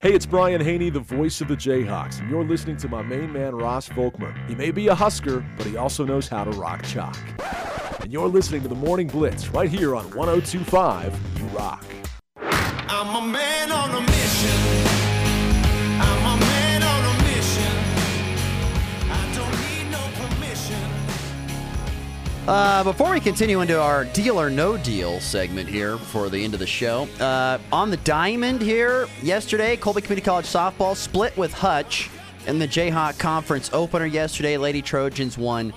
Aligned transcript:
Hey, 0.00 0.14
it's 0.14 0.26
Brian 0.26 0.60
Hanni, 0.60 0.90
the 0.90 1.00
voice 1.00 1.40
of 1.40 1.48
the 1.48 1.56
Jayhawks, 1.56 2.20
and 2.20 2.30
you're 2.30 2.44
listening 2.44 2.76
to 2.76 2.88
my 2.88 3.02
main 3.02 3.32
man, 3.32 3.52
Ross 3.56 3.88
Volkmer. 3.88 4.32
He 4.46 4.54
may 4.54 4.70
be 4.70 4.86
a 4.86 4.94
Husker, 4.94 5.44
but 5.56 5.66
he 5.66 5.76
also 5.76 6.04
knows 6.04 6.28
how 6.28 6.44
to 6.44 6.52
rock 6.52 6.84
chalk. 6.84 7.18
And 8.00 8.12
you're 8.12 8.28
listening 8.28 8.62
to 8.62 8.68
the 8.68 8.76
Morning 8.76 9.08
Blitz 9.08 9.48
right 9.48 9.68
here 9.68 9.96
on 9.96 10.04
1025 10.12 11.18
You 11.38 11.46
Rock. 11.46 11.84
I'm 12.36 13.24
a 13.24 13.26
man 13.26 13.72
on 13.72 13.90
a 13.90 14.17
Uh, 22.48 22.82
before 22.82 23.10
we 23.10 23.20
continue 23.20 23.60
into 23.60 23.78
our 23.78 24.06
deal 24.06 24.40
or 24.40 24.48
no 24.48 24.78
deal 24.78 25.20
segment 25.20 25.68
here 25.68 25.98
for 25.98 26.30
the 26.30 26.42
end 26.42 26.54
of 26.54 26.60
the 26.60 26.66
show, 26.66 27.02
uh, 27.20 27.58
on 27.70 27.90
the 27.90 27.98
diamond 27.98 28.62
here 28.62 29.06
yesterday, 29.22 29.76
Colby 29.76 30.00
Community 30.00 30.24
College 30.24 30.46
softball 30.46 30.96
split 30.96 31.36
with 31.36 31.52
Hutch 31.52 32.08
in 32.46 32.58
the 32.58 32.66
Jayhawk 32.66 33.18
Conference 33.18 33.68
opener 33.74 34.06
yesterday. 34.06 34.56
Lady 34.56 34.80
Trojans 34.80 35.36
won 35.36 35.74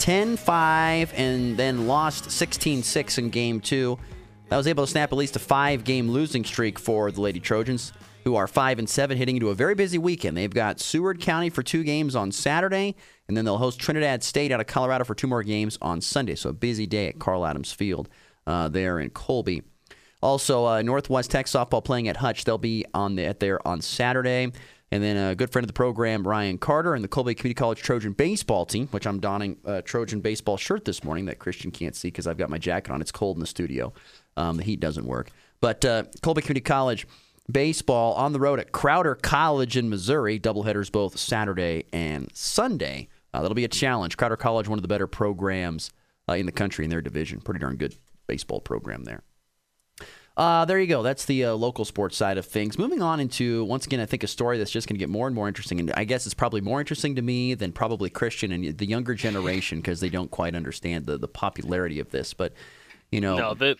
10 0.00 0.36
5 0.36 1.12
and 1.14 1.56
then 1.56 1.86
lost 1.86 2.32
16 2.32 2.82
6 2.82 3.18
in 3.18 3.30
game 3.30 3.60
two. 3.60 3.96
That 4.48 4.56
was 4.56 4.66
able 4.66 4.84
to 4.84 4.90
snap 4.90 5.12
at 5.12 5.16
least 5.16 5.36
a 5.36 5.38
five 5.38 5.84
game 5.84 6.10
losing 6.10 6.44
streak 6.44 6.80
for 6.80 7.12
the 7.12 7.20
Lady 7.20 7.38
Trojans, 7.38 7.92
who 8.24 8.34
are 8.34 8.48
5 8.48 8.80
and 8.80 8.90
7, 8.90 9.16
heading 9.16 9.36
into 9.36 9.50
a 9.50 9.54
very 9.54 9.76
busy 9.76 9.98
weekend. 9.98 10.36
They've 10.36 10.52
got 10.52 10.80
Seward 10.80 11.20
County 11.20 11.48
for 11.48 11.62
two 11.62 11.84
games 11.84 12.16
on 12.16 12.32
Saturday, 12.32 12.96
and 13.32 13.36
then 13.38 13.46
they'll 13.46 13.56
host 13.56 13.80
Trinidad 13.80 14.22
State 14.22 14.52
out 14.52 14.60
of 14.60 14.66
Colorado 14.66 15.04
for 15.04 15.14
two 15.14 15.26
more 15.26 15.42
games 15.42 15.78
on 15.80 16.02
Sunday. 16.02 16.34
So 16.34 16.50
a 16.50 16.52
busy 16.52 16.86
day 16.86 17.08
at 17.08 17.18
Carl 17.18 17.46
Adams 17.46 17.72
Field 17.72 18.10
uh, 18.46 18.68
there 18.68 19.00
in 19.00 19.08
Colby. 19.08 19.62
Also, 20.20 20.66
uh, 20.66 20.82
Northwest 20.82 21.30
Tech 21.30 21.46
softball 21.46 21.82
playing 21.82 22.08
at 22.08 22.18
Hutch. 22.18 22.44
They'll 22.44 22.58
be 22.58 22.84
on 22.92 23.14
the, 23.14 23.34
there 23.40 23.66
on 23.66 23.80
Saturday. 23.80 24.52
And 24.90 25.02
then 25.02 25.16
a 25.16 25.34
good 25.34 25.50
friend 25.50 25.64
of 25.64 25.68
the 25.68 25.72
program, 25.72 26.28
Ryan 26.28 26.58
Carter, 26.58 26.94
and 26.94 27.02
the 27.02 27.08
Colby 27.08 27.34
Community 27.34 27.54
College 27.54 27.80
Trojan 27.80 28.12
baseball 28.12 28.66
team, 28.66 28.88
which 28.88 29.06
I'm 29.06 29.18
donning 29.18 29.56
a 29.64 29.80
Trojan 29.80 30.20
baseball 30.20 30.58
shirt 30.58 30.84
this 30.84 31.02
morning 31.02 31.24
that 31.24 31.38
Christian 31.38 31.70
can't 31.70 31.96
see 31.96 32.08
because 32.08 32.26
I've 32.26 32.36
got 32.36 32.50
my 32.50 32.58
jacket 32.58 32.92
on. 32.92 33.00
It's 33.00 33.10
cold 33.12 33.38
in 33.38 33.40
the 33.40 33.46
studio. 33.46 33.94
Um, 34.36 34.58
the 34.58 34.62
heat 34.62 34.80
doesn't 34.80 35.06
work. 35.06 35.30
But 35.62 35.86
uh, 35.86 36.02
Colby 36.20 36.42
Community 36.42 36.60
College 36.60 37.06
baseball 37.50 38.12
on 38.12 38.34
the 38.34 38.40
road 38.40 38.60
at 38.60 38.72
Crowder 38.72 39.14
College 39.14 39.78
in 39.78 39.88
Missouri. 39.88 40.38
Doubleheaders 40.38 40.92
both 40.92 41.18
Saturday 41.18 41.86
and 41.94 42.28
Sunday. 42.34 43.08
Uh, 43.34 43.42
that'll 43.42 43.54
be 43.54 43.64
a 43.64 43.68
challenge. 43.68 44.16
Crowder 44.16 44.36
College, 44.36 44.68
one 44.68 44.78
of 44.78 44.82
the 44.82 44.88
better 44.88 45.06
programs 45.06 45.90
uh, 46.28 46.34
in 46.34 46.46
the 46.46 46.52
country 46.52 46.84
in 46.84 46.90
their 46.90 47.00
division. 47.00 47.40
Pretty 47.40 47.60
darn 47.60 47.76
good 47.76 47.94
baseball 48.26 48.60
program 48.60 49.04
there. 49.04 49.22
Uh, 50.34 50.64
there 50.64 50.80
you 50.80 50.86
go. 50.86 51.02
That's 51.02 51.26
the 51.26 51.44
uh, 51.44 51.52
local 51.52 51.84
sports 51.84 52.16
side 52.16 52.38
of 52.38 52.46
things. 52.46 52.78
Moving 52.78 53.02
on 53.02 53.20
into, 53.20 53.64
once 53.64 53.84
again, 53.84 54.00
I 54.00 54.06
think 54.06 54.22
a 54.22 54.26
story 54.26 54.56
that's 54.56 54.70
just 54.70 54.88
going 54.88 54.94
to 54.94 54.98
get 54.98 55.10
more 55.10 55.26
and 55.26 55.36
more 55.36 55.46
interesting. 55.46 55.78
And 55.78 55.92
I 55.92 56.04
guess 56.04 56.24
it's 56.24 56.34
probably 56.34 56.62
more 56.62 56.80
interesting 56.80 57.16
to 57.16 57.22
me 57.22 57.52
than 57.52 57.70
probably 57.72 58.08
Christian 58.08 58.50
and 58.50 58.78
the 58.78 58.86
younger 58.86 59.14
generation 59.14 59.78
because 59.78 60.00
they 60.00 60.08
don't 60.08 60.30
quite 60.30 60.54
understand 60.54 61.04
the, 61.04 61.18
the 61.18 61.28
popularity 61.28 62.00
of 62.00 62.10
this. 62.10 62.32
But, 62.32 62.54
you 63.10 63.20
know. 63.20 63.36
No, 63.36 63.54
that 63.54 63.76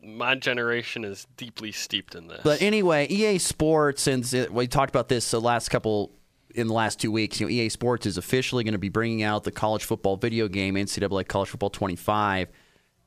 my 0.00 0.36
generation 0.36 1.04
is 1.04 1.26
deeply 1.36 1.72
steeped 1.72 2.14
in 2.14 2.28
this. 2.28 2.42
But 2.44 2.62
anyway, 2.62 3.08
EA 3.08 3.38
Sports, 3.38 4.06
and 4.06 4.24
we 4.50 4.68
talked 4.68 4.90
about 4.90 5.08
this 5.08 5.32
the 5.32 5.40
last 5.40 5.68
couple 5.68 6.12
in 6.58 6.66
the 6.66 6.74
last 6.74 7.00
two 7.00 7.12
weeks. 7.12 7.40
You 7.40 7.46
know, 7.46 7.50
EA 7.50 7.68
Sports 7.68 8.04
is 8.04 8.18
officially 8.18 8.64
going 8.64 8.72
to 8.72 8.78
be 8.78 8.88
bringing 8.88 9.22
out 9.22 9.44
the 9.44 9.50
college 9.50 9.84
football 9.84 10.16
video 10.16 10.48
game, 10.48 10.74
NCAA 10.74 11.26
College 11.28 11.48
Football 11.48 11.70
25. 11.70 12.48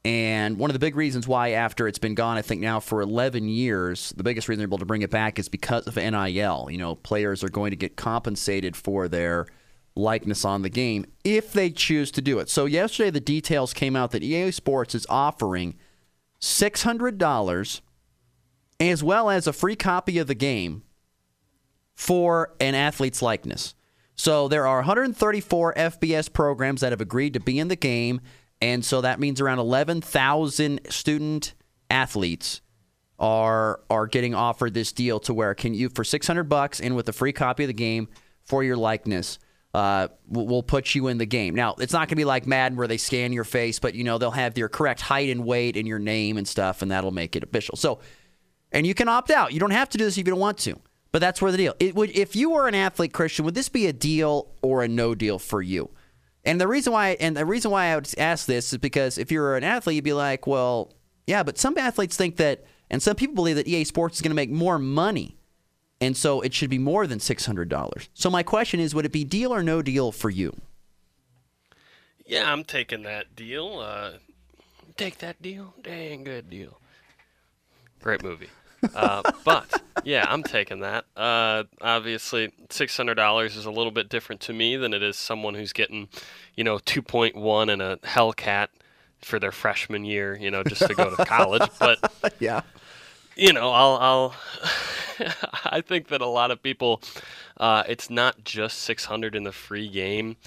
And 0.03 0.57
one 0.57 0.71
of 0.71 0.73
the 0.73 0.79
big 0.79 0.95
reasons 0.95 1.27
why, 1.27 1.49
after 1.49 1.87
it's 1.87 1.99
been 1.99 2.15
gone, 2.15 2.37
I 2.37 2.41
think 2.41 2.61
now 2.61 2.79
for 2.79 3.01
11 3.01 3.47
years, 3.47 4.13
the 4.17 4.23
biggest 4.23 4.47
reason 4.47 4.59
they're 4.59 4.67
able 4.67 4.79
to 4.79 4.85
bring 4.85 5.03
it 5.03 5.11
back 5.11 5.37
is 5.37 5.47
because 5.47 5.85
of 5.85 5.95
NIL. 5.95 6.69
You 6.71 6.77
know, 6.77 6.95
players 6.95 7.43
are 7.43 7.49
going 7.49 7.69
to 7.69 7.75
get 7.75 7.97
compensated 7.97 8.75
for 8.75 9.07
their 9.07 9.45
likeness 9.95 10.43
on 10.43 10.63
the 10.63 10.69
game 10.69 11.05
if 11.23 11.53
they 11.53 11.69
choose 11.69 12.09
to 12.11 12.21
do 12.21 12.39
it. 12.39 12.49
So 12.49 12.65
yesterday, 12.65 13.11
the 13.11 13.19
details 13.19 13.73
came 13.73 13.95
out 13.95 14.11
that 14.11 14.23
EA 14.23 14.51
Sports 14.51 14.95
is 14.95 15.05
offering 15.07 15.75
$600 16.39 17.81
as 18.79 19.03
well 19.03 19.29
as 19.29 19.45
a 19.45 19.53
free 19.53 19.75
copy 19.75 20.17
of 20.17 20.25
the 20.25 20.33
game 20.33 20.81
for 22.01 22.51
an 22.59 22.73
athlete's 22.73 23.21
likeness. 23.21 23.75
So 24.15 24.47
there 24.47 24.65
are 24.65 24.77
134 24.77 25.75
FBS 25.75 26.33
programs 26.33 26.81
that 26.81 26.91
have 26.91 26.99
agreed 26.99 27.35
to 27.35 27.39
be 27.39 27.59
in 27.59 27.67
the 27.67 27.75
game, 27.75 28.21
and 28.59 28.83
so 28.83 29.01
that 29.01 29.19
means 29.19 29.39
around 29.39 29.59
11,000 29.59 30.79
student 30.89 31.53
athletes 31.91 32.61
are 33.19 33.81
are 33.91 34.07
getting 34.07 34.33
offered 34.33 34.73
this 34.73 34.91
deal 34.91 35.19
to 35.19 35.31
where 35.31 35.53
can 35.53 35.75
you 35.75 35.89
for 35.89 36.03
600 36.03 36.45
bucks 36.45 36.79
and 36.81 36.95
with 36.95 37.07
a 37.07 37.13
free 37.13 37.33
copy 37.33 37.65
of 37.65 37.67
the 37.67 37.73
game 37.73 38.07
for 38.41 38.63
your 38.63 38.77
likeness 38.77 39.37
uh, 39.75 40.07
we'll 40.27 40.63
put 40.63 40.95
you 40.95 41.07
in 41.07 41.17
the 41.17 41.25
game. 41.25 41.55
Now, 41.55 41.75
it's 41.79 41.93
not 41.93 41.99
going 41.99 42.09
to 42.09 42.15
be 42.15 42.25
like 42.25 42.45
Madden 42.45 42.77
where 42.77 42.87
they 42.87 42.97
scan 42.97 43.31
your 43.31 43.45
face, 43.45 43.79
but 43.79 43.95
you 43.95 44.03
know 44.03 44.17
they'll 44.17 44.31
have 44.31 44.57
your 44.57 44.67
correct 44.67 44.99
height 44.99 45.29
and 45.29 45.45
weight 45.45 45.77
and 45.77 45.87
your 45.87 45.97
name 45.97 46.35
and 46.37 46.45
stuff, 46.45 46.81
and 46.81 46.91
that'll 46.91 47.11
make 47.11 47.37
it 47.37 47.43
official. 47.43 47.77
So, 47.77 48.01
and 48.73 48.85
you 48.85 48.93
can 48.93 49.07
opt 49.07 49.31
out. 49.31 49.53
You 49.53 49.61
don't 49.61 49.71
have 49.71 49.87
to 49.91 49.97
do 49.97 50.03
this 50.03 50.15
if 50.17 50.25
you 50.27 50.31
don't 50.31 50.41
want 50.41 50.57
to, 50.59 50.77
but 51.11 51.19
that's 51.19 51.41
where 51.41 51.51
the 51.51 51.57
deal. 51.57 51.75
It 51.79 51.95
would 51.95 52.09
if 52.11 52.35
you 52.35 52.51
were 52.51 52.67
an 52.67 52.75
athlete, 52.75 53.13
Christian, 53.13 53.45
would 53.45 53.55
this 53.55 53.69
be 53.69 53.87
a 53.87 53.93
deal 53.93 54.51
or 54.61 54.83
a 54.83 54.87
no 54.87 55.15
deal 55.15 55.39
for 55.39 55.61
you? 55.61 55.89
And 56.43 56.59
the 56.59 56.67
reason 56.67 56.93
why 56.93 57.17
and 57.19 57.35
the 57.37 57.45
reason 57.45 57.71
why 57.71 57.87
I 57.87 57.95
would 57.95 58.09
ask 58.17 58.45
this 58.45 58.73
is 58.73 58.79
because 58.79 59.17
if 59.17 59.31
you're 59.31 59.55
an 59.55 59.63
athlete, 59.63 59.95
you'd 59.95 60.03
be 60.03 60.13
like, 60.13 60.47
well, 60.47 60.93
yeah, 61.27 61.43
but 61.43 61.57
some 61.57 61.77
athletes 61.77 62.17
think 62.17 62.37
that, 62.37 62.65
and 62.89 63.01
some 63.01 63.15
people 63.15 63.35
believe 63.35 63.55
that 63.57 63.67
EA 63.67 63.83
Sports 63.83 64.17
is 64.17 64.21
going 64.21 64.31
to 64.31 64.35
make 64.35 64.49
more 64.49 64.79
money 64.79 65.37
and 66.01 66.17
so 66.17 66.41
it 66.41 66.53
should 66.53 66.71
be 66.71 66.79
more 66.79 67.05
than 67.05 67.19
$600. 67.19 68.07
So 68.15 68.29
my 68.31 68.41
question 68.41 68.79
is 68.79 68.95
would 68.95 69.05
it 69.05 69.11
be 69.11 69.23
deal 69.23 69.53
or 69.53 69.61
no 69.61 69.81
deal 69.83 70.11
for 70.11 70.29
you? 70.29 70.53
yeah, 72.31 72.51
I'm 72.51 72.63
taking 72.63 73.03
that 73.03 73.35
deal. 73.35 73.79
Uh, 73.79 74.11
take 74.95 75.17
that 75.19 75.41
deal. 75.41 75.73
Dang 75.81 76.23
good 76.23 76.49
deal. 76.49 76.79
Great 78.01 78.23
movie. 78.23 78.47
Uh, 78.95 79.21
but 79.45 79.81
yeah, 80.03 80.25
I'm 80.29 80.43
taking 80.43 80.79
that. 80.81 81.05
Uh, 81.15 81.63
obviously, 81.81 82.51
six 82.69 82.95
hundred 82.97 83.15
dollars 83.15 83.55
is 83.55 83.65
a 83.65 83.71
little 83.71 83.91
bit 83.91 84.09
different 84.09 84.41
to 84.41 84.53
me 84.53 84.75
than 84.75 84.93
it 84.93 85.03
is 85.03 85.15
someone 85.17 85.53
who's 85.55 85.73
getting, 85.73 86.09
you 86.55 86.63
know, 86.63 86.79
two 86.79 87.01
point 87.01 87.35
one 87.35 87.69
and 87.69 87.81
a 87.81 87.97
Hellcat 87.97 88.67
for 89.19 89.39
their 89.39 89.51
freshman 89.51 90.03
year, 90.05 90.35
you 90.35 90.49
know, 90.49 90.63
just 90.63 90.81
to 90.87 90.95
go 90.95 91.15
to 91.15 91.25
college. 91.25 91.69
But 91.79 91.99
Yeah. 92.39 92.61
you 93.35 93.53
know, 93.53 93.71
I'll, 93.71 93.97
I'll 94.01 94.35
I 95.65 95.81
think 95.81 96.07
that 96.09 96.21
a 96.21 96.27
lot 96.27 96.51
of 96.51 96.61
people, 96.63 97.01
uh, 97.57 97.83
it's 97.87 98.09
not 98.09 98.43
just 98.43 98.79
600 98.79 99.35
in 99.35 99.43
the 99.43 99.51
free 99.51 99.87
game. 99.87 100.37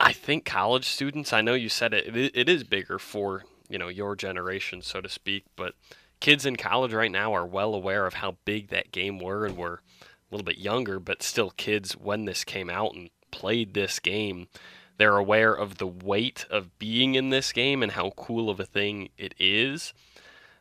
I 0.00 0.12
think 0.12 0.44
college 0.44 0.86
students, 0.86 1.32
I 1.32 1.40
know 1.40 1.54
you 1.54 1.68
said 1.68 1.92
it, 1.92 2.16
it, 2.16 2.32
it 2.34 2.48
is 2.48 2.64
bigger 2.64 2.98
for, 2.98 3.44
you 3.68 3.78
know, 3.78 3.88
your 3.88 4.14
generation, 4.16 4.80
so 4.80 5.00
to 5.00 5.08
speak, 5.08 5.44
but 5.56 5.74
kids 6.20 6.44
in 6.46 6.56
college 6.56 6.92
right 6.92 7.10
now 7.10 7.34
are 7.34 7.46
well 7.46 7.74
aware 7.74 8.06
of 8.06 8.14
how 8.14 8.36
big 8.44 8.68
that 8.68 8.92
game 8.92 9.18
were 9.18 9.46
and 9.46 9.56
were 9.56 9.82
a 10.02 10.34
little 10.34 10.44
bit 10.44 10.58
younger, 10.58 10.98
but 10.98 11.22
still 11.22 11.50
kids 11.50 11.92
when 11.92 12.24
this 12.24 12.44
came 12.44 12.68
out 12.68 12.94
and 12.94 13.10
played 13.30 13.74
this 13.74 13.98
game. 13.98 14.48
They're 14.96 15.16
aware 15.16 15.54
of 15.54 15.78
the 15.78 15.86
weight 15.86 16.44
of 16.50 16.76
being 16.78 17.14
in 17.14 17.30
this 17.30 17.52
game 17.52 17.82
and 17.82 17.92
how 17.92 18.10
cool 18.10 18.50
of 18.50 18.58
a 18.58 18.66
thing 18.66 19.10
it 19.16 19.34
is. 19.38 19.94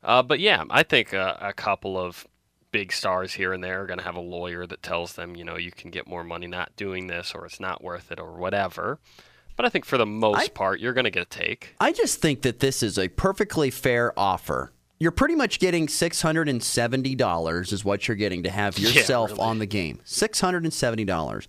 Uh, 0.03 0.22
but 0.22 0.40
yeah, 0.40 0.63
I 0.69 0.84
think 0.84 1.12
a, 1.12 1.38
a 1.41 1.53
couple 1.53 1.97
of 1.97 2.28
big 2.72 2.91
stars 2.91 3.34
here 3.34 3.53
and 3.53 3.63
there 3.63 3.81
are 3.81 3.88
going 3.88 3.97
to 3.97 4.06
have 4.06 4.16
a 4.16 4.22
lawyer 4.22 4.68
that 4.68 4.84
tells 4.84 5.13
them, 5.13 5.35
you 5.35 5.44
know, 5.44 5.57
you 5.57 5.72
can 5.72 5.89
get 5.89 6.07
more 6.07 6.24
money 6.24 6.47
not 6.47 6.75
doing 6.75 7.07
this 7.07 7.34
or 7.34 7.45
it's 7.45 7.59
not 7.59 7.84
worth 7.84 8.12
it 8.12 8.19
or 8.19 8.34
whatever. 8.34 9.00
But 9.56 9.66
I 9.66 9.69
think 9.69 9.85
for 9.85 9.97
the 9.97 10.06
most 10.06 10.39
I- 10.39 10.47
part, 10.50 10.79
you're 10.79 10.94
going 10.94 11.06
to 11.06 11.12
get 11.12 11.24
a 11.24 11.25
take. 11.25 11.75
I 11.79 11.91
just 11.91 12.22
think 12.22 12.44
that 12.44 12.59
this 12.59 12.84
is 12.84 13.00
a 13.00 13.07
perfectly 13.07 13.72
fair 13.72 14.18
offer. 14.18 14.72
You're 15.00 15.12
pretty 15.12 15.35
much 15.35 15.59
getting 15.59 15.88
$670 15.88 17.74
is 17.74 17.85
what 17.85 18.08
you're 18.08 18.18
getting 18.18 18.44
to 18.44 18.50
have 18.50 18.80
yourself 18.80 19.31
really. 19.31 19.41
on 19.41 19.59
the 19.59 19.66
game. 19.66 20.00
$670. 20.06 21.48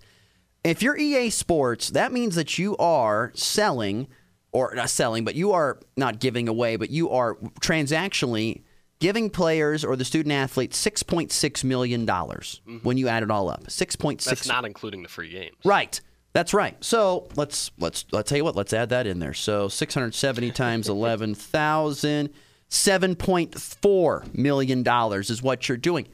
If 0.63 0.83
you're 0.83 0.97
EA 0.97 1.29
Sports, 1.29 1.89
that 1.91 2.11
means 2.11 2.35
that 2.35 2.57
you 2.57 2.75
are 2.77 3.31
selling 3.33 4.07
or 4.51 4.73
not 4.75 4.89
selling, 4.89 5.23
but 5.23 5.35
you 5.35 5.51
are 5.51 5.79
not 5.95 6.19
giving 6.19 6.47
away, 6.47 6.75
but 6.75 6.89
you 6.89 7.09
are 7.11 7.35
transactionally 7.61 8.63
giving 8.99 9.29
players 9.29 9.85
or 9.85 9.95
the 9.95 10.05
student 10.05 10.33
athletes 10.33 10.83
$6.6 10.83 11.63
million 11.63 12.05
mm-hmm. 12.05 12.77
when 12.79 12.97
you 12.97 13.07
add 13.07 13.23
it 13.23 13.31
all 13.31 13.49
up. 13.49 13.65
6.6 13.65 14.23
That's 14.23 14.47
not 14.47 14.65
including 14.65 15.03
the 15.03 15.09
free 15.09 15.29
games. 15.29 15.55
Right. 15.63 15.99
That's 16.33 16.53
right. 16.53 16.81
So 16.83 17.27
let's 17.35 17.71
let's 17.79 18.05
let's 18.11 18.29
tell 18.29 18.37
you 18.37 18.43
what. 18.43 18.55
Let's 18.55 18.71
add 18.71 18.89
that 18.89 19.07
in 19.07 19.19
there. 19.19 19.33
So 19.33 19.67
670 19.67 20.51
times 20.51 20.87
11,000, 20.89 22.29
7.4 22.69 24.35
million 24.35 24.83
dollars 24.83 25.29
is 25.29 25.41
what 25.41 25.67
you're 25.67 25.77
doing. 25.77 26.07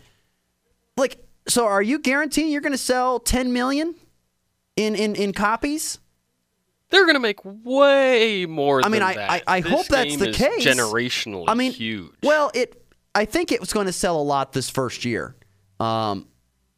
Like, 0.97 1.25
so 1.47 1.65
are 1.65 1.81
you 1.81 1.99
guaranteeing 1.99 2.51
you're 2.51 2.61
going 2.61 2.71
to 2.71 2.77
sell 2.77 3.19
10 3.19 3.53
million 3.53 3.95
in 4.75 4.95
in 4.95 5.15
in 5.15 5.33
copies? 5.33 5.99
They're 6.89 7.03
going 7.05 7.15
to 7.15 7.19
make 7.19 7.39
way 7.43 8.45
more 8.45 8.79
I 8.85 8.89
mean, 8.89 9.01
than 9.01 9.09
I- 9.09 9.13
that. 9.15 9.29
I- 9.47 9.57
I 9.57 9.59
hope 9.61 9.87
that's 9.87 10.17
the 10.17 10.31
case. 10.31 10.63
generationally 10.65 11.45
I 11.47 11.55
mean, 11.55 11.71
huge. 11.73 12.11
Well, 12.23 12.51
it. 12.53 12.81
I 13.15 13.23
think 13.25 13.51
it 13.53 13.59
was 13.61 13.71
going 13.71 13.85
to 13.85 13.93
sell 13.93 14.19
a 14.19 14.23
lot 14.23 14.51
this 14.51 14.69
first 14.69 15.05
year, 15.05 15.35
Um, 15.79 16.27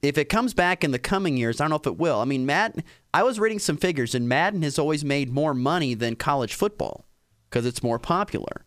if 0.03 0.19
it 0.19 0.25
comes 0.29 0.53
back 0.53 0.83
in 0.83 0.91
the 0.91 0.99
coming 0.99 1.35
years, 1.35 1.59
I 1.59 1.63
don't 1.63 1.71
know 1.71 1.77
if 1.77 1.87
it 1.87 1.97
will. 1.97 2.19
I 2.19 2.25
mean, 2.25 2.45
Madden. 2.45 2.83
I 3.11 3.23
was 3.23 3.39
reading 3.39 3.57
some 3.57 3.75
figures, 3.77 4.13
and 4.13 4.29
Madden 4.29 4.61
has 4.61 4.77
always 4.77 5.03
made 5.03 5.31
more 5.31 5.55
money 5.55 5.95
than 5.95 6.15
college 6.15 6.53
football 6.53 7.05
because 7.49 7.65
it's 7.65 7.81
more 7.81 7.97
popular. 7.97 8.65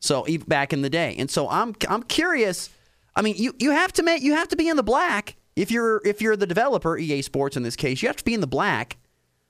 So 0.00 0.26
even 0.26 0.46
back 0.46 0.72
in 0.72 0.82
the 0.82 0.90
day, 0.90 1.14
and 1.18 1.30
so 1.30 1.48
I'm 1.48 1.74
I'm 1.88 2.02
curious. 2.02 2.70
I 3.14 3.22
mean, 3.22 3.36
you, 3.36 3.54
you 3.58 3.70
have 3.72 3.92
to 3.94 4.02
make 4.02 4.22
you 4.22 4.34
have 4.34 4.48
to 4.48 4.56
be 4.56 4.68
in 4.68 4.76
the 4.76 4.82
black 4.82 5.36
if 5.56 5.70
you're 5.70 6.00
if 6.04 6.22
you're 6.22 6.36
the 6.36 6.46
developer, 6.46 6.96
EA 6.96 7.22
Sports 7.22 7.56
in 7.56 7.62
this 7.62 7.76
case. 7.76 8.02
You 8.02 8.08
have 8.08 8.16
to 8.16 8.24
be 8.24 8.34
in 8.34 8.40
the 8.40 8.46
black. 8.46 8.96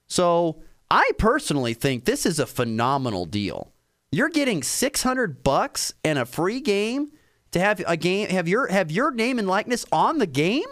So 0.07 0.61
I 0.91 1.11
personally 1.19 1.73
think 1.75 2.05
this 2.05 2.27
is 2.27 2.39
a 2.39 2.47
phenomenal 2.47 3.27
deal. 3.27 3.73
You're 4.11 4.29
getting 4.29 4.65
600 4.65 5.45
bucks 5.45 5.95
and 6.05 6.19
a 6.19 6.27
free 6.27 6.61
game 6.61 7.13
to 7.53 7.61
have 7.61 7.83
a 7.87 7.97
game 7.97 8.29
have 8.29 8.49
your 8.49 8.67
have 8.67 8.91
your 8.91 9.13
name 9.13 9.39
and 9.39 9.47
likeness 9.47 9.87
on 9.93 10.19
the 10.19 10.27
game. 10.27 10.69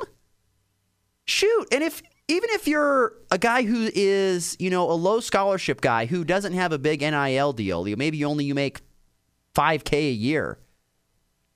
Shoot, 1.24 1.68
and 1.70 1.84
if 1.84 2.02
even 2.26 2.50
if 2.52 2.66
you're 2.66 3.14
a 3.30 3.38
guy 3.38 3.62
who 3.62 3.90
is, 3.94 4.56
you 4.58 4.70
know, 4.70 4.90
a 4.90 4.92
low 4.92 5.20
scholarship 5.20 5.80
guy 5.80 6.06
who 6.06 6.24
doesn't 6.24 6.52
have 6.52 6.72
a 6.72 6.78
big 6.78 7.00
NIL 7.00 7.52
deal, 7.52 7.84
maybe 7.96 8.24
only 8.24 8.44
you 8.44 8.54
make 8.54 8.80
5k 9.58 9.92
a 9.92 10.12
year. 10.12 10.58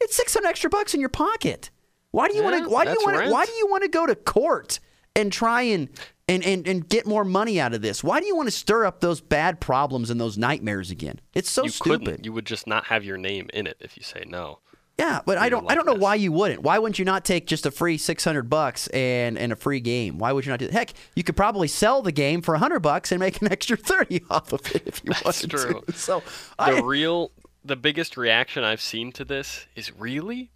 It's 0.01 0.17
600 0.17 0.49
extra 0.49 0.69
bucks 0.69 0.95
in 0.95 1.01
your 1.01 1.09
pocket. 1.09 1.71
Why 2.11 2.29
do 2.29 2.37
you 2.37 2.43
want 2.43 2.65
to 2.65 2.69
why 2.69 2.85
do 2.85 2.91
you 2.91 2.99
want 3.03 3.31
why 3.31 3.47
do 3.47 3.53
you 3.53 3.67
want 3.69 3.85
to 3.85 3.89
go 3.89 4.07
to 4.07 4.15
court 4.15 4.81
and 5.15 5.33
try 5.33 5.63
and 5.63 5.89
and, 6.29 6.45
and 6.45 6.67
and 6.67 6.89
get 6.89 7.07
more 7.07 7.25
money 7.25 7.61
out 7.61 7.73
of 7.73 7.81
this? 7.81 8.03
Why 8.05 8.21
do 8.21 8.27
you 8.27 8.37
want 8.37 8.49
to 8.49 8.53
stir 8.53 8.85
up 8.85 9.01
those 9.01 9.21
bad 9.21 9.61
problems 9.61 10.11
and 10.11 10.21
those 10.21 10.37
nightmares 10.37 10.91
again? 10.91 11.21
It's 11.35 11.51
so 11.51 11.63
you 11.63 11.71
stupid. 11.71 12.05
couldn't. 12.05 12.25
You 12.25 12.33
would 12.33 12.45
just 12.45 12.67
not 12.67 12.87
have 12.87 13.05
your 13.05 13.17
name 13.17 13.49
in 13.55 13.67
it 13.67 13.77
if 13.81 13.97
you 13.97 14.03
say 14.03 14.25
no. 14.27 14.59
Yeah, 14.99 15.21
but 15.25 15.39
I 15.39 15.49
don't 15.49 15.71
I 15.71 15.75
don't 15.75 15.87
know 15.87 15.95
why 15.95 16.17
you 16.17 16.33
wouldn't. 16.33 16.63
Why 16.63 16.79
wouldn't 16.79 16.99
you 16.99 17.07
not 17.07 17.25
take 17.25 17.47
just 17.47 17.65
a 17.65 17.71
free 17.71 17.97
600 17.97 18.51
bucks 18.51 18.89
and 18.89 19.39
and 19.39 19.51
a 19.51 19.57
free 19.57 19.81
game? 19.81 20.19
Why 20.19 20.33
would 20.33 20.45
you 20.45 20.51
not 20.51 20.59
do 20.59 20.67
that? 20.67 20.75
Heck, 20.75 20.93
you 21.17 21.23
could 21.25 21.37
probably 21.37 21.67
sell 21.69 22.03
the 22.03 22.13
game 22.13 22.43
for 22.43 22.53
100 22.53 22.81
bucks 22.81 23.11
and 23.11 23.19
make 23.21 23.41
an 23.41 23.51
extra 23.53 23.77
30 23.79 24.23
off 24.29 24.53
of 24.53 24.61
it 24.75 24.83
if 24.85 25.01
you 25.03 25.13
That's 25.13 25.25
wanted 25.25 25.51
true. 25.51 25.83
to. 25.87 25.93
So, 25.95 26.21
The 26.59 26.65
I 26.65 26.81
real, 26.81 27.31
the 27.65 27.77
biggest 27.77 28.17
reaction 28.17 28.65
I've 28.65 28.81
seen 28.81 29.13
to 29.13 29.25
this 29.25 29.67
is 29.77 29.93
really, 29.99 30.51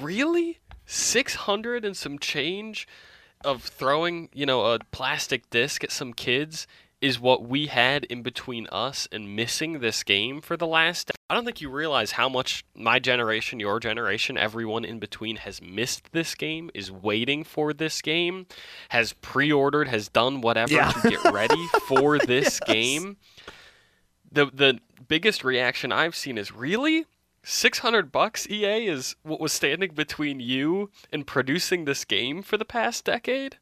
really 0.00 0.58
six 0.84 1.34
hundred 1.34 1.84
and 1.84 1.96
some 1.96 2.18
change 2.18 2.86
of 3.44 3.62
throwing, 3.62 4.28
you 4.32 4.46
know, 4.46 4.64
a 4.72 4.78
plastic 4.92 5.48
disc 5.50 5.84
at 5.84 5.92
some 5.92 6.12
kids 6.12 6.66
is 7.02 7.20
what 7.20 7.46
we 7.46 7.66
had 7.66 8.04
in 8.06 8.22
between 8.22 8.66
us 8.68 9.06
and 9.12 9.36
missing 9.36 9.80
this 9.80 10.02
game 10.02 10.40
for 10.40 10.56
the 10.56 10.66
last. 10.66 11.10
I 11.28 11.34
don't 11.34 11.44
think 11.44 11.60
you 11.60 11.68
realize 11.70 12.12
how 12.12 12.28
much 12.28 12.64
my 12.74 12.98
generation, 12.98 13.60
your 13.60 13.78
generation, 13.80 14.38
everyone 14.38 14.84
in 14.84 14.98
between 14.98 15.36
has 15.36 15.60
missed 15.60 16.12
this 16.12 16.34
game, 16.34 16.70
is 16.72 16.90
waiting 16.90 17.44
for 17.44 17.74
this 17.74 18.00
game, 18.00 18.46
has 18.88 19.12
pre-ordered, 19.12 19.88
has 19.88 20.08
done 20.08 20.40
whatever 20.40 20.72
Yeah. 20.72 20.90
to 20.92 21.10
get 21.10 21.32
ready 21.32 21.66
for 21.86 22.18
this 22.26 22.60
game 22.60 23.18
the 24.32 24.46
the 24.46 24.78
biggest 25.08 25.44
reaction 25.44 25.92
I've 25.92 26.16
seen 26.16 26.38
is 26.38 26.52
really 26.52 27.06
600 27.42 28.10
bucks 28.10 28.48
EA 28.48 28.86
is 28.86 29.14
what 29.22 29.40
was 29.40 29.52
standing 29.52 29.92
between 29.94 30.40
you 30.40 30.90
and 31.12 31.26
producing 31.26 31.84
this 31.84 32.04
game 32.04 32.42
for 32.42 32.56
the 32.56 32.64
past 32.64 33.04
decade. 33.04 33.58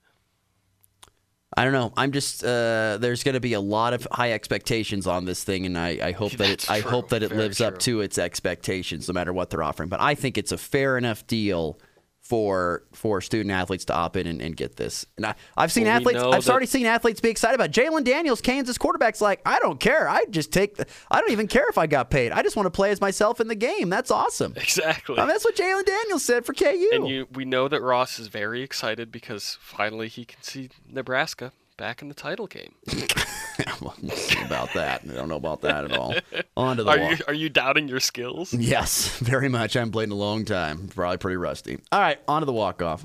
I 1.57 1.65
don't 1.65 1.73
know. 1.73 1.93
I'm 1.97 2.11
just 2.11 2.43
uh, 2.43 2.99
there's 2.99 3.23
going 3.23 3.35
to 3.35 3.41
be 3.41 3.53
a 3.53 3.61
lot 3.61 3.93
of 3.95 4.09
high 4.11 4.33
expectations 4.33 5.07
on 5.07 5.25
this 5.25 5.45
thing, 5.45 5.67
and 5.67 5.79
I, 5.79 5.99
I 6.03 6.13
hope 6.13 6.33
that 6.33 6.51
it 6.51 6.61
That's 6.61 6.71
I 6.71 6.81
hope 6.81 7.11
that 7.11 7.23
it 7.23 7.29
Very 7.29 7.43
lives 7.43 7.61
up 7.61 7.79
to 7.81 8.01
its 8.01 8.19
expectations, 8.19 9.07
no 9.07 9.13
matter 9.15 9.33
what 9.33 9.51
they're 9.51 9.63
offering. 9.63 9.89
But 9.89 10.01
I 10.01 10.17
think 10.17 10.37
it's 10.37 10.51
a 10.51 10.59
fair 10.59 10.99
enough 10.99 11.27
deal 11.29 11.79
for 12.25 12.83
for 12.95 13.21
student 13.21 13.51
athletes 13.51 13.85
to 13.85 13.95
opt 13.95 14.17
in 14.17 14.27
and, 14.27 14.41
and 14.41 14.57
get 14.57 14.77
this. 14.77 15.05
And 15.17 15.27
I, 15.27 15.35
I've 15.57 15.71
seen 15.71 15.85
Well, 15.85 15.97
athletes. 15.97 16.21
I've 16.23 16.45
that- 16.45 16.51
already 16.51 16.67
seen 16.67 16.87
athletes 16.87 17.21
be 17.21 17.29
excited 17.29 17.55
about. 17.55 17.71
Jalon 17.71 18.03
Daniels, 18.03 18.41
Kansas 18.41 18.79
quarterback's 18.79 19.21
like, 19.21 19.41
I 19.45 19.59
don't 19.59 19.79
care. 19.79 20.09
I 20.09 20.25
just 20.31 20.51
take. 20.51 20.77
The, 20.77 20.87
I 21.11 21.21
don't 21.21 21.33
even 21.33 21.47
care 21.49 21.69
if 21.69 21.77
I 21.77 21.87
got 21.87 22.11
paid. 22.11 22.33
I 22.33 22.43
just 22.43 22.57
want 22.57 22.67
to 22.67 22.71
play 22.71 22.91
as 22.91 23.01
myself 23.01 23.41
in 23.41 23.49
the 23.49 23.55
game. 23.55 23.91
That's 23.91 24.11
awesome. 24.11 24.55
Exactly. 24.57 25.17
I 25.19 25.21
mean, 25.21 25.29
that's 25.29 25.45
what 25.45 25.55
Jalon 25.55 25.85
Daniels 25.85 26.25
said 26.25 26.45
for 26.47 26.55
KU. 26.55 26.89
and 26.93 27.07
you 27.07 27.29
we 27.33 27.45
know 27.45 27.69
that 27.69 27.83
Ross 27.83 28.19
is 28.19 28.29
very 28.29 28.63
excited 28.63 29.13
because 29.13 29.59
finally 29.61 30.09
he 30.09 30.25
can 30.25 30.43
see 30.43 30.71
Nebraska 30.91 31.53
back 31.77 32.03
in 32.03 32.09
the 32.09 32.15
title 32.15 32.47
game. 32.47 32.75
well, 33.81 33.95
we'll 34.03 34.17
see 34.17 34.41
about 34.45 34.73
that. 34.75 35.03
I 35.09 35.15
don't 35.15 35.29
know 35.29 35.37
about 35.37 35.61
that 35.63 35.85
at 35.85 35.93
all. 35.93 36.15
On 36.57 36.77
to 36.77 36.85
the 36.85 36.91
Are 36.91 36.99
wall. 36.99 37.11
you 37.11 37.17
are 37.29 37.35
you 37.35 37.49
doubting 37.49 37.89
your 37.89 38.01
skills? 38.01 38.53
Yes, 38.55 39.09
very 39.19 39.49
much. 39.49 39.77
I 39.77 39.81
haven't 39.81 39.93
played 39.93 40.05
in 40.05 40.13
a 40.13 40.17
long 40.17 40.45
time. 40.45 40.89
Probably 40.89 41.19
pretty 41.19 41.37
rusty. 41.37 41.79
All 41.93 42.01
right, 42.01 42.19
on 42.29 42.43
to 42.43 42.47
the 42.47 42.53
walk 42.53 42.83
off. 42.83 43.03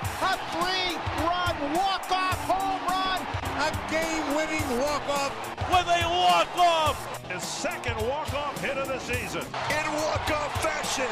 A 0.00 0.38
three-run 0.50 1.74
walk-off 1.74 2.38
home 2.48 2.86
run. 2.88 3.20
A 3.60 3.90
game-winning 3.90 4.78
walk-off. 4.80 5.32
with 5.70 5.86
a 5.86 6.08
walk-off. 6.08 7.30
His 7.30 7.42
second 7.42 7.96
walk-off 8.08 8.60
hit 8.60 8.76
of 8.76 8.88
the 8.88 8.98
season. 8.98 9.40
In 9.42 9.92
walk-off 9.92 10.62
fashion. 10.62 11.06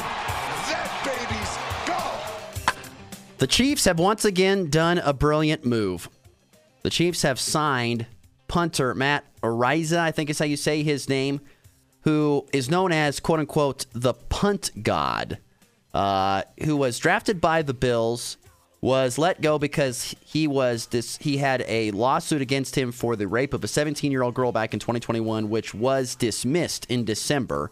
That 0.68 0.90
baby's 1.04 2.74
go. 2.74 2.74
The 3.38 3.46
Chiefs 3.46 3.84
have 3.86 3.98
once 3.98 4.24
again 4.24 4.68
done 4.70 4.98
a 4.98 5.12
brilliant 5.12 5.64
move. 5.64 6.08
The 6.82 6.90
Chiefs 6.90 7.22
have 7.22 7.38
signed 7.38 8.06
punter 8.48 8.94
Matt 8.94 9.24
Araiza, 9.42 9.98
I 9.98 10.10
think 10.10 10.30
is 10.30 10.38
how 10.38 10.44
you 10.44 10.56
say 10.56 10.82
his 10.82 11.08
name, 11.08 11.40
who 12.02 12.46
is 12.52 12.70
known 12.70 12.92
as 12.92 13.20
quote 13.20 13.40
unquote 13.40 13.86
the 13.92 14.14
punt 14.14 14.70
god, 14.82 15.38
uh, 15.92 16.42
who 16.64 16.76
was 16.76 16.98
drafted 16.98 17.40
by 17.40 17.62
the 17.62 17.74
Bills, 17.74 18.36
was 18.80 19.18
let 19.18 19.42
go 19.42 19.58
because 19.58 20.14
he 20.24 20.46
was 20.46 20.86
this 20.86 21.18
he 21.18 21.36
had 21.36 21.62
a 21.68 21.90
lawsuit 21.90 22.40
against 22.40 22.76
him 22.76 22.92
for 22.92 23.14
the 23.14 23.28
rape 23.28 23.52
of 23.52 23.62
a 23.62 23.68
17 23.68 24.10
year 24.10 24.22
old 24.22 24.34
girl 24.34 24.52
back 24.52 24.72
in 24.72 24.80
2021, 24.80 25.50
which 25.50 25.74
was 25.74 26.14
dismissed 26.14 26.86
in 26.86 27.04
December. 27.04 27.70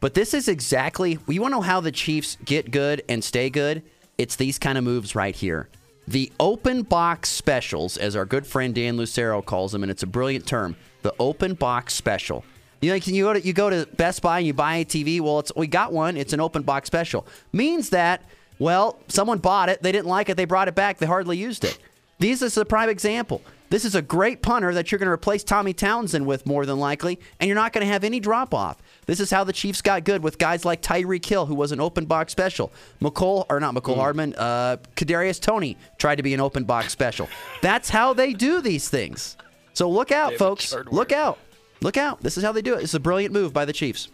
But 0.00 0.14
this 0.14 0.34
is 0.34 0.48
exactly, 0.48 1.18
you 1.28 1.40
want 1.40 1.52
to 1.52 1.56
know 1.56 1.62
how 1.62 1.80
the 1.80 1.90
Chiefs 1.90 2.36
get 2.44 2.70
good 2.70 3.02
and 3.08 3.22
stay 3.22 3.50
good? 3.50 3.82
It's 4.16 4.36
these 4.36 4.58
kind 4.58 4.78
of 4.78 4.84
moves 4.84 5.14
right 5.14 5.34
here. 5.34 5.68
The 6.08 6.32
open 6.40 6.84
box 6.84 7.28
specials, 7.28 7.98
as 7.98 8.16
our 8.16 8.24
good 8.24 8.46
friend 8.46 8.74
Dan 8.74 8.96
Lucero 8.96 9.42
calls 9.42 9.72
them, 9.72 9.82
and 9.82 9.90
it's 9.90 10.02
a 10.02 10.06
brilliant 10.06 10.46
term. 10.46 10.74
The 11.02 11.14
open 11.20 11.52
box 11.52 11.92
special. 11.92 12.46
You 12.80 12.92
know, 12.92 12.94
you 12.94 13.24
go 13.24 13.34
to 13.34 13.40
you 13.46 13.52
go 13.52 13.68
to 13.68 13.86
Best 13.94 14.22
Buy 14.22 14.38
and 14.38 14.46
you 14.46 14.54
buy 14.54 14.76
a 14.76 14.86
TV? 14.86 15.20
Well, 15.20 15.40
it's 15.40 15.52
we 15.54 15.66
got 15.66 15.92
one. 15.92 16.16
It's 16.16 16.32
an 16.32 16.40
open 16.40 16.62
box 16.62 16.86
special. 16.86 17.26
Means 17.52 17.90
that 17.90 18.22
well, 18.58 18.98
someone 19.08 19.36
bought 19.36 19.68
it, 19.68 19.82
they 19.82 19.92
didn't 19.92 20.06
like 20.06 20.30
it, 20.30 20.38
they 20.38 20.46
brought 20.46 20.66
it 20.66 20.74
back, 20.74 20.96
they 20.96 21.04
hardly 21.04 21.36
used 21.36 21.62
it. 21.62 21.78
These 22.20 22.40
is 22.40 22.56
a 22.56 22.64
prime 22.64 22.88
example. 22.88 23.42
This 23.70 23.84
is 23.84 23.94
a 23.94 24.02
great 24.02 24.40
punter 24.42 24.72
that 24.74 24.90
you're 24.90 24.98
going 24.98 25.08
to 25.08 25.12
replace 25.12 25.44
Tommy 25.44 25.74
Townsend 25.74 26.26
with 26.26 26.46
more 26.46 26.64
than 26.64 26.78
likely, 26.78 27.18
and 27.38 27.48
you're 27.48 27.54
not 27.54 27.72
going 27.72 27.86
to 27.86 27.92
have 27.92 28.02
any 28.02 28.18
drop 28.18 28.54
off. 28.54 28.78
This 29.06 29.20
is 29.20 29.30
how 29.30 29.44
the 29.44 29.52
Chiefs 29.52 29.82
got 29.82 30.04
good 30.04 30.22
with 30.22 30.38
guys 30.38 30.64
like 30.64 30.80
Tyreek 30.80 31.24
Hill, 31.24 31.46
who 31.46 31.54
was 31.54 31.72
an 31.72 31.80
open 31.80 32.06
box 32.06 32.32
special. 32.32 32.72
Mecole, 33.00 33.44
or 33.50 33.60
not 33.60 33.74
Mecole 33.74 33.96
Hardman, 33.96 34.34
uh, 34.36 34.78
Kadarius 34.96 35.40
Toney 35.40 35.76
tried 35.98 36.16
to 36.16 36.22
be 36.22 36.32
an 36.32 36.40
open 36.40 36.64
box 36.64 36.92
special. 36.92 37.28
That's 37.60 37.90
how 37.90 38.14
they 38.14 38.32
do 38.32 38.60
these 38.62 38.88
things. 38.88 39.36
So 39.74 39.90
look 39.90 40.10
out, 40.12 40.30
David 40.30 40.38
folks. 40.38 40.74
Look 40.90 41.12
out. 41.12 41.38
Look 41.80 41.96
out. 41.96 42.20
This 42.22 42.36
is 42.36 42.44
how 42.44 42.52
they 42.52 42.62
do 42.62 42.74
it. 42.74 42.82
It's 42.82 42.94
a 42.94 43.00
brilliant 43.00 43.32
move 43.32 43.52
by 43.52 43.64
the 43.64 43.72
Chiefs. 43.72 44.08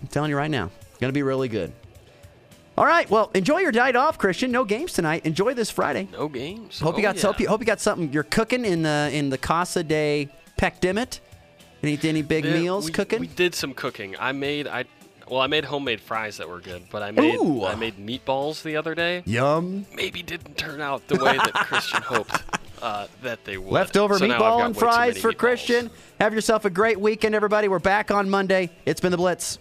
I'm 0.00 0.08
telling 0.08 0.30
you 0.30 0.36
right 0.36 0.50
now, 0.50 0.70
it's 0.90 0.98
going 0.98 1.08
to 1.10 1.14
be 1.14 1.22
really 1.22 1.48
good. 1.48 1.72
All 2.76 2.84
right. 2.84 3.08
Well, 3.08 3.30
enjoy 3.34 3.58
your 3.60 3.72
night 3.72 3.96
off, 3.96 4.18
Christian. 4.18 4.50
No 4.52 4.64
games 4.64 4.92
tonight. 4.92 5.24
Enjoy 5.24 5.54
this 5.54 5.70
Friday. 5.70 6.08
No 6.12 6.28
games. 6.28 6.78
Hope 6.78 6.96
you 6.96 7.00
Oh, 7.00 7.12
got 7.12 7.20
hope, 7.20 7.40
you, 7.40 7.48
hope 7.48 7.60
you 7.60 7.66
got 7.66 7.80
something 7.80 8.12
you're 8.12 8.22
cooking 8.22 8.64
in 8.64 8.82
the 8.82 9.08
in 9.12 9.30
the 9.30 9.38
Casa 9.38 9.82
de 9.82 10.28
Pecdimit. 10.58 11.20
Any 11.82 11.98
any 12.02 12.22
big 12.22 12.44
Yeah, 12.44 12.54
meals 12.54 12.86
we, 12.86 12.92
cooking? 12.92 13.20
We 13.20 13.26
did 13.28 13.54
some 13.54 13.72
cooking. 13.72 14.14
I 14.18 14.32
made 14.32 14.66
I 14.66 14.84
well, 15.28 15.40
I 15.40 15.46
made 15.46 15.64
homemade 15.64 16.00
fries 16.00 16.36
that 16.36 16.48
were 16.48 16.60
good, 16.60 16.82
but 16.90 17.02
I 17.02 17.10
made 17.12 17.36
Ooh. 17.36 17.64
I 17.64 17.74
made 17.76 17.96
meatballs 17.96 18.62
the 18.62 18.76
other 18.76 18.94
day. 18.94 19.22
Yum. 19.24 19.86
Maybe 19.94 20.22
didn't 20.22 20.56
turn 20.58 20.80
out 20.80 21.06
the 21.08 21.16
way 21.16 21.36
that 21.36 21.52
Christian 21.54 22.02
hoped 22.04 22.42
uh, 22.82 23.06
that 23.22 23.44
they 23.44 23.56
would. 23.56 23.72
Leftover 23.72 24.18
So 24.18 24.28
meatball 24.28 24.64
and 24.66 24.76
fries 24.76 25.16
for 25.18 25.32
meatballs. 25.32 25.38
Christian. 25.38 25.90
Have 26.20 26.34
yourself 26.34 26.64
a 26.66 26.70
great 26.70 27.00
weekend, 27.00 27.34
everybody. 27.34 27.68
We're 27.68 27.78
back 27.78 28.10
on 28.10 28.28
Monday. 28.28 28.70
It's 28.84 29.00
been 29.00 29.12
the 29.12 29.16
Blitz. 29.16 29.58